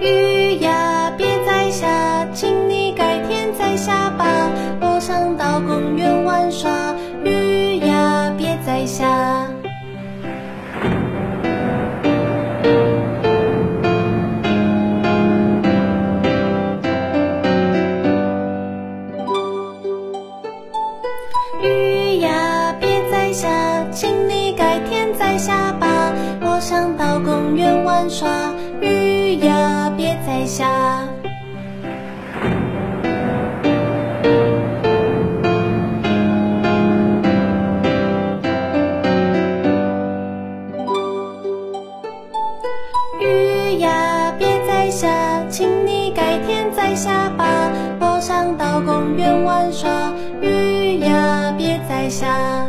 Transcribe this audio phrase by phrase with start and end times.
[0.00, 4.50] 雨呀，别再下，请你改天再下吧。
[4.80, 6.94] 我想到公园玩耍。
[7.24, 9.46] 雨呀，别再下。
[21.62, 23.48] 雨呀，别再下，
[23.90, 26.12] 请你改天再下吧。
[26.42, 28.52] 我想到公园玩耍。
[30.46, 31.02] 下。
[43.20, 45.08] 雨呀，别再下，
[45.48, 47.72] 请你改天再下吧。
[47.98, 50.12] 我想到公园玩耍。
[50.40, 52.68] 雨呀，别再下。